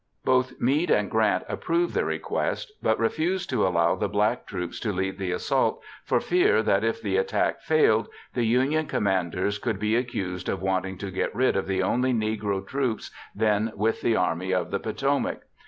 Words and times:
Both 0.25 0.59
Meade 0.59 0.89
and 0.89 1.11
Grant 1.11 1.43
approved 1.47 1.93
the 1.93 2.03
request, 2.03 2.71
but 2.81 2.97
refused 2.97 3.51
to 3.51 3.67
allow 3.67 3.93
the 3.93 4.09
black 4.09 4.47
troops 4.47 4.79
to 4.79 4.91
lead 4.91 5.19
the 5.19 5.31
assault 5.31 5.79
for 6.03 6.19
fear 6.19 6.63
that, 6.63 6.83
if 6.83 7.03
the 7.03 7.17
attack 7.17 7.61
failed, 7.61 8.07
the 8.33 8.43
Union 8.43 8.87
commanders 8.87 9.59
could 9.59 9.77
be 9.77 9.95
accused 9.95 10.49
of 10.49 10.59
wanting 10.59 10.97
to 10.97 11.11
get 11.11 11.35
rid 11.35 11.55
of 11.55 11.67
the 11.67 11.83
only 11.83 12.13
Negro 12.15 12.65
troops 12.65 13.11
then 13.35 13.71
with 13.75 14.01
the 14.01 14.15
Army 14.15 14.51
of 14.51 14.71
the 14.71 14.79
Potomac. 14.79 15.41